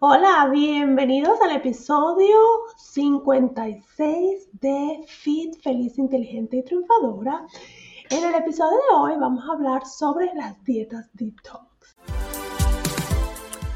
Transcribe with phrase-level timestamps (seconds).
[0.00, 2.36] Hola, bienvenidos al episodio
[2.76, 7.46] 56 de Fit, Feliz, Inteligente y Triunfadora.
[8.10, 11.96] En el episodio de hoy vamos a hablar sobre las dietas detox.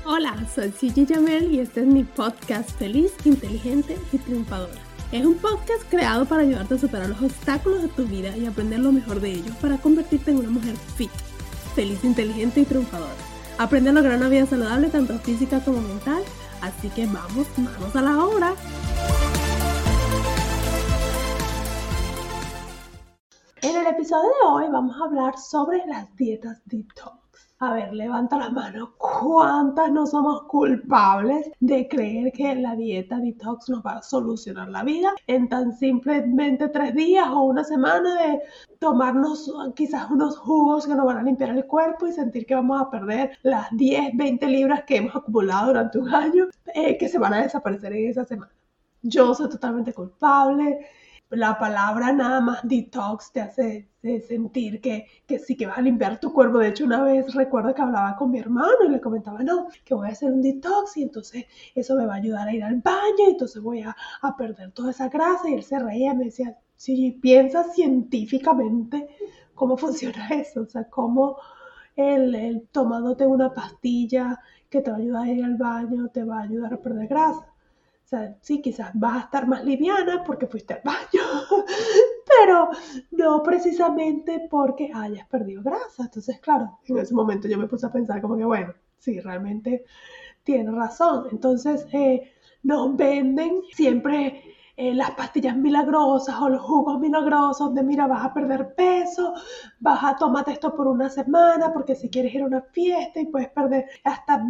[0.04, 4.82] Hola, soy Gigi Jamel y este es mi podcast Feliz, Inteligente y Triunfadora.
[5.12, 8.80] Es un podcast creado para ayudarte a superar los obstáculos de tu vida y aprender
[8.80, 11.12] lo mejor de ellos para convertirte en una mujer fit,
[11.76, 13.27] feliz, inteligente y triunfadora.
[13.58, 16.22] Aprende a lograr una vida saludable tanto física como mental.
[16.62, 18.54] Así que vamos, vamos a la hora.
[23.60, 27.27] En el episodio de hoy vamos a hablar sobre las dietas detox.
[27.60, 28.94] A ver, levanta la mano.
[28.98, 34.84] ¿Cuántas no somos culpables de creer que la dieta detox nos va a solucionar la
[34.84, 38.40] vida en tan simplemente tres días o una semana de
[38.78, 42.80] tomarnos quizás unos jugos que nos van a limpiar el cuerpo y sentir que vamos
[42.80, 47.18] a perder las 10, 20 libras que hemos acumulado durante un año, eh, que se
[47.18, 48.52] van a desaparecer en esa semana?
[49.02, 50.86] Yo soy totalmente culpable
[51.30, 53.88] la palabra nada más detox te hace
[54.26, 56.58] sentir que, que, sí que vas a limpiar tu cuerpo.
[56.58, 59.94] De hecho, una vez recuerdo que hablaba con mi hermano y le comentaba, no, que
[59.94, 62.76] voy a hacer un detox y entonces eso me va a ayudar a ir al
[62.76, 65.50] baño y entonces voy a, a perder toda esa grasa.
[65.50, 69.08] Y él se reía me decía, si piensas científicamente
[69.54, 71.36] cómo funciona eso, o sea, cómo
[71.96, 74.40] el, el tomándote una pastilla
[74.70, 77.08] que te va a ayudar a ir al baño, te va a ayudar a perder
[77.08, 77.46] grasa.
[78.08, 81.22] O sea, sí, quizás vas a estar más liviana porque fuiste al baño,
[82.26, 82.70] pero
[83.10, 86.04] no precisamente porque hayas perdido grasa.
[86.04, 89.84] Entonces, claro, en ese momento yo me puse a pensar como que, bueno, sí, realmente
[90.42, 91.26] tiene razón.
[91.32, 92.32] Entonces, eh,
[92.62, 98.32] nos venden siempre eh, las pastillas milagrosas o los jugos milagrosos donde mira vas a
[98.32, 99.34] perder peso,
[99.80, 103.26] vas a tomarte esto por una semana porque si quieres ir a una fiesta y
[103.26, 104.40] puedes perder hasta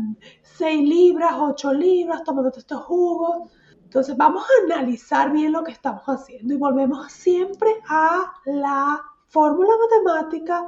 [0.43, 3.51] 6 libras, 8 libras tomándote estos jugos.
[3.83, 9.71] Entonces vamos a analizar bien lo que estamos haciendo y volvemos siempre a la fórmula
[9.81, 10.63] matemática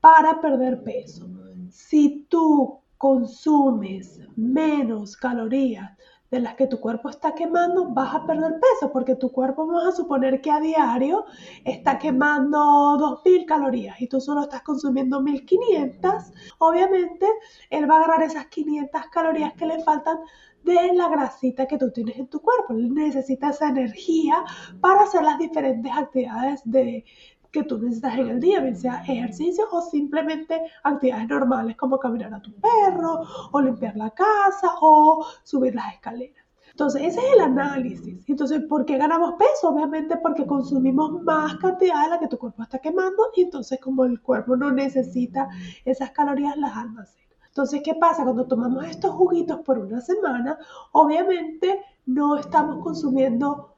[0.00, 1.26] para perder peso.
[1.68, 5.90] Si tú consumes menos calorías
[6.30, 9.86] de las que tu cuerpo está quemando, vas a perder peso, porque tu cuerpo vamos
[9.86, 11.24] a suponer que a diario
[11.64, 12.58] está quemando
[12.98, 17.26] 2.000 calorías y tú solo estás consumiendo 1.500, obviamente
[17.70, 20.18] él va a agarrar esas 500 calorías que le faltan
[20.62, 22.74] de la grasita que tú tienes en tu cuerpo.
[22.74, 24.44] Necesita esa energía
[24.80, 27.04] para hacer las diferentes actividades de,
[27.50, 32.32] que tú necesitas en el día, bien sea ejercicio o simplemente actividades normales como caminar
[32.34, 33.22] a tu perro
[33.52, 36.44] o limpiar la casa o subir las escaleras.
[36.70, 38.24] Entonces, ese es el análisis.
[38.28, 39.68] Entonces, ¿por qué ganamos peso?
[39.68, 44.04] Obviamente porque consumimos más cantidad de la que tu cuerpo está quemando y entonces como
[44.04, 45.48] el cuerpo no necesita
[45.84, 47.20] esas calorías, las almacena.
[47.48, 48.22] Entonces, ¿qué pasa?
[48.22, 50.56] Cuando tomamos estos juguitos por una semana,
[50.92, 53.69] obviamente no estamos consumiendo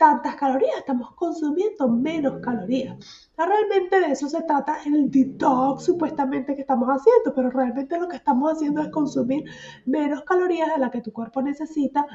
[0.00, 2.96] tantas calorías, estamos consumiendo menos calorías.
[3.36, 8.16] Realmente de eso se trata el detox supuestamente que estamos haciendo, pero realmente lo que
[8.16, 9.44] estamos haciendo es consumir
[9.84, 12.06] menos calorías de las que tu cuerpo necesita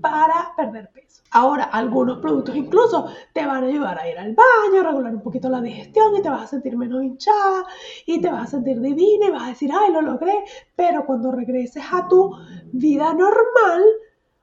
[0.00, 1.24] para perder peso.
[1.32, 5.22] Ahora, algunos productos incluso te van a ayudar a ir al baño, a regular un
[5.22, 7.64] poquito la digestión y te vas a sentir menos hinchada
[8.06, 10.44] y te vas a sentir divina y vas a decir, ay, lo logré,
[10.76, 12.36] pero cuando regreses a tu
[12.72, 13.82] vida normal,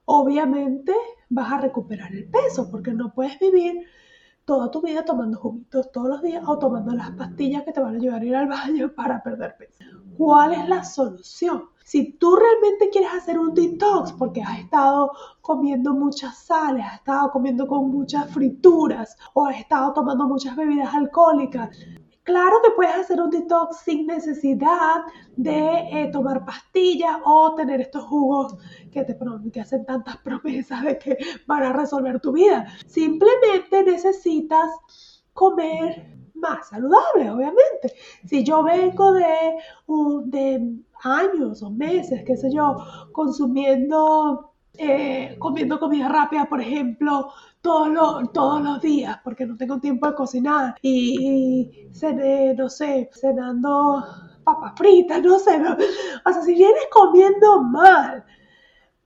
[0.03, 0.93] obviamente
[1.33, 3.85] vas a recuperar el peso porque no puedes vivir
[4.45, 7.95] toda tu vida tomando juguitos todos los días o tomando las pastillas que te van
[7.95, 9.83] a ayudar a ir al baño para perder peso.
[10.17, 11.63] ¿Cuál es la solución?
[11.83, 15.11] Si tú realmente quieres hacer un detox porque has estado
[15.41, 20.93] comiendo muchas sales, has estado comiendo con muchas frituras o has estado tomando muchas bebidas
[20.93, 21.75] alcohólicas,
[22.23, 25.03] Claro que puedes hacer un detox sin necesidad
[25.35, 25.59] de
[25.91, 28.55] eh, tomar pastillas o tener estos jugos
[28.91, 29.17] que te
[29.51, 31.17] que hacen tantas promesas de que
[31.47, 32.65] van a resolver tu vida.
[32.87, 34.69] Simplemente necesitas
[35.33, 37.93] comer más saludable, obviamente.
[38.25, 39.57] Si yo vengo de,
[40.25, 42.77] de años o meses, qué sé yo,
[43.11, 47.31] consumiendo eh, comiendo comida rápida, por ejemplo,
[47.61, 50.75] todos los, todos los días, porque no tengo tiempo de cocinar.
[50.81, 51.87] Y,
[52.57, 54.03] no sé, cenando
[54.43, 55.61] papas fritas, no sé.
[56.25, 58.25] O sea, si vienes comiendo mal,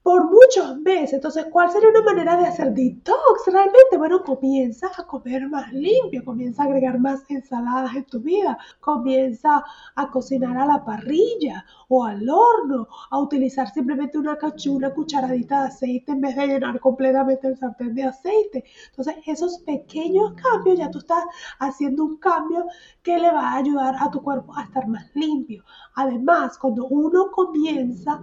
[0.07, 1.15] por muchos meses.
[1.15, 3.45] Entonces, ¿cuál sería una manera de hacer detox?
[3.47, 8.57] Realmente, bueno, comienza a comer más limpio, comienza a agregar más ensaladas en tu vida,
[8.79, 9.61] comienza
[9.95, 14.37] a cocinar a la parrilla o al horno, a utilizar simplemente una,
[14.69, 18.63] una cucharadita de aceite en vez de llenar completamente el sartén de aceite.
[18.91, 21.25] Entonces, esos pequeños cambios, ya tú estás
[21.59, 22.65] haciendo un cambio
[23.03, 25.65] que le va a ayudar a tu cuerpo a estar más limpio.
[25.95, 28.21] Además, cuando uno comienza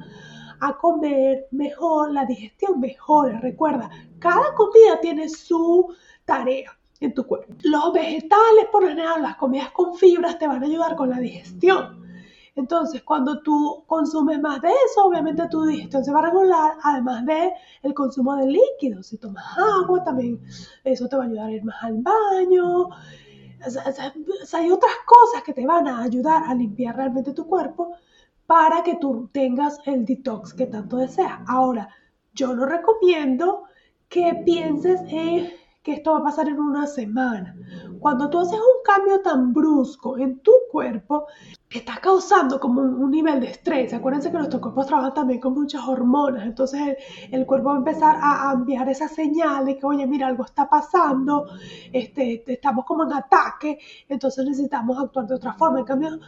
[0.68, 3.40] a comer mejor, la digestión mejora.
[3.40, 5.94] Recuerda, cada comida tiene su
[6.24, 7.52] tarea en tu cuerpo.
[7.62, 11.18] Los vegetales, por lo general, las comidas con fibras te van a ayudar con la
[11.18, 12.02] digestión.
[12.56, 17.26] Entonces, cuando tú consumes más de eso, obviamente tu digestión se va a regular, además
[17.26, 17.52] de
[17.82, 19.08] el consumo de líquidos.
[19.08, 20.40] Si tomas agua, también
[20.84, 22.90] eso te va a ayudar a ir más al baño.
[24.52, 27.96] hay otras cosas que te van a ayudar a limpiar realmente tu cuerpo
[28.46, 31.40] para que tú tengas el detox que tanto deseas.
[31.46, 31.88] Ahora,
[32.34, 33.64] yo no recomiendo
[34.08, 35.50] que pienses en
[35.82, 37.54] que esto va a pasar en una semana.
[38.00, 41.26] Cuando tú haces un cambio tan brusco en tu cuerpo,
[41.68, 43.92] que está causando como un, nivel de estrés.
[43.92, 46.96] Acuérdense que nuestro cuerpo trabaja también con muchas hormonas, entonces
[47.30, 50.68] el, cuerpo va a empezar a, enviar esa señal de que, oye, mira, algo está
[50.68, 51.46] pasando,
[51.92, 55.80] este, estamos como en ataque, entonces necesitamos actuar de otra forma.
[55.80, 56.20] En cambio,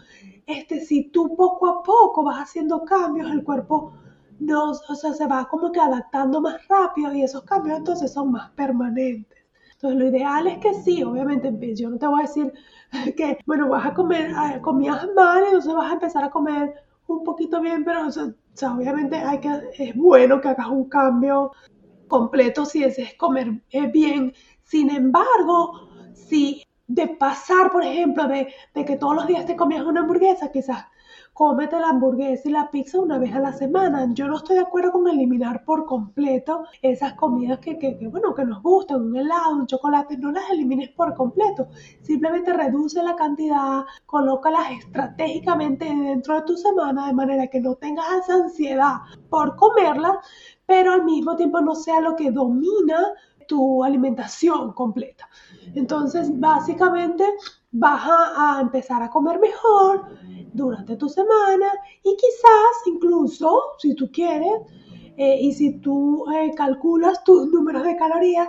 [0.46, 3.92] este, si tú poco a poco vas haciendo cambios, el cuerpo
[4.38, 8.32] no, o sea, se va como que adaptando más rápido y esos cambios entonces son
[8.32, 9.38] más permanentes.
[9.72, 12.52] Entonces, lo ideal es que sí, obviamente, yo no te voy a decir
[13.16, 14.32] que, bueno, vas a comer,
[14.62, 16.74] comías mal, entonces vas a empezar a comer
[17.08, 21.52] un poquito bien, pero, o sea, obviamente hay que, es bueno que hagas un cambio
[22.08, 24.32] completo si deseas comer eh, bien.
[24.62, 29.84] Sin embargo, si de pasar, por ejemplo, de, de que todos los días te comías
[29.84, 30.86] una hamburguesa, quizás
[31.36, 34.08] cómete la hamburguesa y la pizza una vez a la semana.
[34.14, 38.46] Yo no estoy de acuerdo con eliminar por completo esas comidas que, que, bueno, que
[38.46, 41.68] nos gustan, un helado, un chocolate, no las elimines por completo.
[42.00, 48.06] Simplemente reduce la cantidad, colócalas estratégicamente dentro de tu semana de manera que no tengas
[48.22, 48.94] esa ansiedad
[49.28, 50.18] por comerla,
[50.64, 53.12] pero al mismo tiempo no sea lo que domina
[53.46, 55.28] tu alimentación completa.
[55.74, 57.24] Entonces, básicamente,
[57.72, 58.02] vas
[58.36, 60.06] a, empezar a comer mejor
[60.52, 61.66] durante tu semana
[62.02, 64.62] y quizás incluso, si tú quieres,
[65.16, 68.48] eh, y si tú eh, calculas tus números de calorías,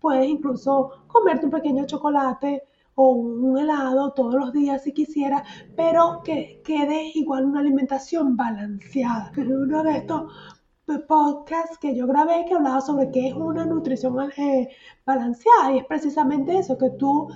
[0.00, 2.64] puedes incluso comerte un pequeño chocolate
[2.94, 5.42] o un helado todos los días si quisieras,
[5.76, 9.32] pero que quede igual una alimentación balanceada.
[9.36, 10.32] Uno de estos
[11.06, 14.68] podcasts que yo grabé que hablaba sobre qué es una nutrición eh,
[15.04, 17.28] balanceada y es precisamente eso, que tú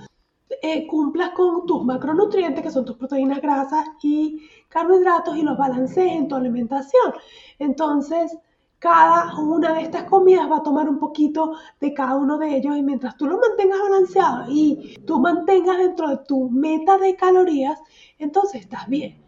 [0.61, 6.13] eh, cumplas con tus macronutrientes, que son tus proteínas, grasas y carbohidratos, y los balancees
[6.13, 7.13] en tu alimentación.
[7.59, 8.37] Entonces,
[8.79, 12.75] cada una de estas comidas va a tomar un poquito de cada uno de ellos
[12.75, 17.79] y mientras tú lo mantengas balanceado y tú mantengas dentro de tu meta de calorías,
[18.19, 19.21] entonces estás bien.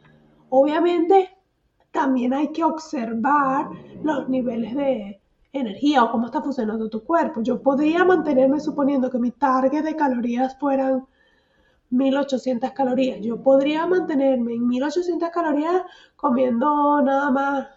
[0.50, 1.35] Obviamente,
[1.96, 3.70] también hay que observar
[4.04, 5.20] los niveles de
[5.54, 7.42] energía o cómo está funcionando tu cuerpo.
[7.42, 11.08] Yo podría mantenerme suponiendo que mi target de calorías fueran
[11.92, 13.20] 1800 calorías.
[13.22, 15.84] Yo podría mantenerme en 1800 calorías
[16.18, 17.68] comiendo nada más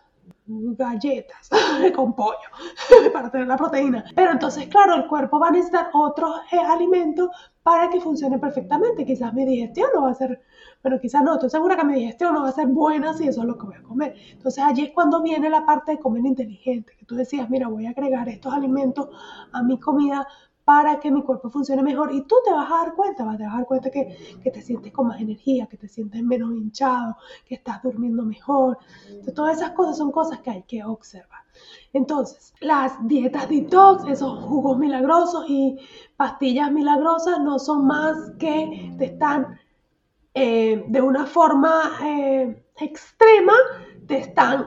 [0.49, 1.49] galletas
[1.95, 2.39] con pollo
[3.13, 4.05] para tener la proteína.
[4.15, 7.29] Pero entonces, claro, el cuerpo va a necesitar otros alimentos
[7.63, 9.05] para que funcione perfectamente.
[9.05, 10.41] Quizás mi digestión no va a ser,
[10.83, 13.43] bueno, quizás no, estoy segura que mi digestión no va a ser buena si eso
[13.43, 14.15] es lo que voy a comer.
[14.33, 17.87] Entonces allí es cuando viene la parte de comer inteligente, que tú decías, mira, voy
[17.87, 19.09] a agregar estos alimentos
[19.53, 20.27] a mi comida
[20.69, 22.13] para que mi cuerpo funcione mejor.
[22.13, 24.93] Y tú te vas a dar cuenta, vas a dar cuenta que, que, te sientes
[24.93, 27.17] con más energía, que te sientes menos hinchado,
[27.47, 28.77] que estás durmiendo mejor.
[29.35, 31.41] todas esas cosas son cosas que hay que observar.
[31.95, 35.79] Entonces, las dietas detox, esos jugos milagrosos y
[36.19, 39.59] pastillas milagrosas no son más que te están
[40.35, 43.55] eh, de una forma eh, extrema,
[44.07, 44.67] te están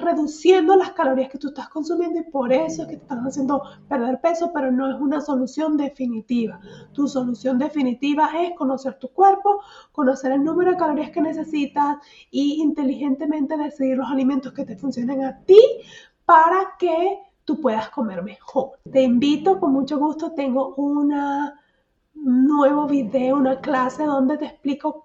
[0.00, 3.62] reduciendo las calorías que tú estás consumiendo y por eso es que te están haciendo
[3.88, 6.60] perder peso, pero no es una solución definitiva.
[6.92, 9.60] Tu solución definitiva es conocer tu cuerpo,
[9.92, 11.98] conocer el número de calorías que necesitas
[12.30, 15.60] y inteligentemente decidir los alimentos que te funcionen a ti
[16.24, 18.78] para que tú puedas comer mejor.
[18.90, 21.59] Te invito con mucho gusto, tengo una
[22.14, 25.04] nuevo video, una clase donde te explico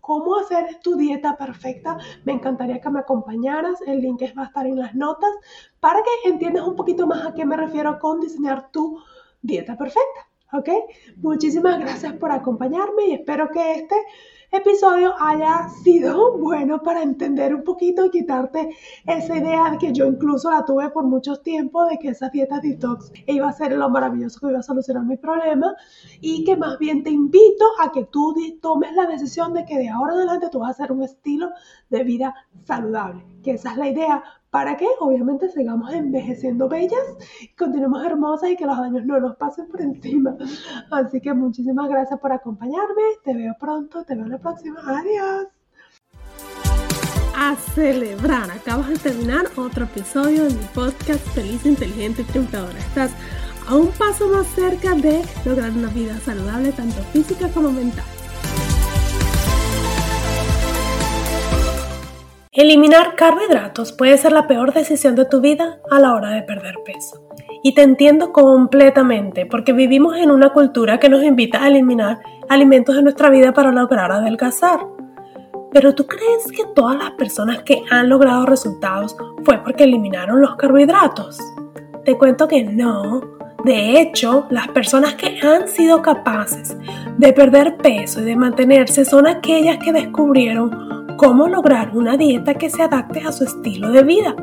[0.00, 1.98] cómo hacer tu dieta perfecta.
[2.24, 3.80] Me encantaría que me acompañaras.
[3.86, 5.30] El link va a estar en las notas
[5.80, 8.98] para que entiendas un poquito más a qué me refiero con diseñar tu
[9.42, 10.28] dieta perfecta.
[10.52, 10.68] ¿Ok?
[11.18, 13.96] Muchísimas gracias por acompañarme y espero que este
[14.50, 18.70] episodio haya sido bueno para entender un poquito y quitarte
[19.06, 22.60] esa idea de que yo incluso la tuve por mucho tiempo de que esa dieta
[22.60, 25.74] detox iba a ser lo maravilloso que iba a solucionar mi problema
[26.20, 29.88] y que más bien te invito a que tú tomes la decisión de que de
[29.88, 31.50] ahora en adelante tú vas a hacer un estilo
[31.90, 37.02] de vida saludable, que esa es la idea para que obviamente sigamos envejeciendo bellas,
[37.56, 40.36] continuemos hermosas y que los años no nos pasen por encima.
[40.90, 45.48] Así que muchísimas gracias por acompañarme, te veo pronto, te veo la próxima, adiós.
[47.36, 48.50] a celebrar.
[48.50, 52.78] Acabas de terminar otro episodio de mi podcast Feliz, Inteligente y Triunfadora.
[52.78, 53.12] Estás
[53.68, 58.04] a un paso más cerca de lograr una vida saludable, tanto física como mental.
[62.52, 66.76] Eliminar carbohidratos puede ser la peor decisión de tu vida a la hora de perder
[66.82, 67.28] peso.
[67.62, 72.96] Y te entiendo completamente porque vivimos en una cultura que nos invita a eliminar alimentos
[72.96, 74.80] de nuestra vida para lograr adelgazar.
[75.72, 79.14] Pero ¿tú crees que todas las personas que han logrado resultados
[79.44, 81.38] fue porque eliminaron los carbohidratos?
[82.06, 83.20] Te cuento que no.
[83.62, 86.74] De hecho, las personas que han sido capaces
[87.18, 92.70] de perder peso y de mantenerse son aquellas que descubrieron cómo lograr una dieta que
[92.70, 94.34] se adapte a su estilo de vida.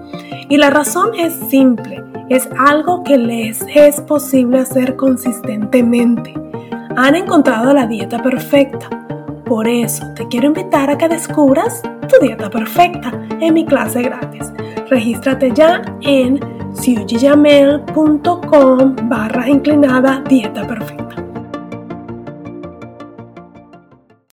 [0.48, 6.36] Y la razón es simple, es algo que les es posible hacer consistentemente.
[6.96, 8.90] Han encontrado la dieta perfecta
[9.46, 14.52] por eso te quiero invitar a que descubras tu dieta perfecta en mi clase gratis.
[14.90, 16.40] Regístrate ya en
[16.74, 21.05] siujiyamel.com barra inclinada dieta perfecta.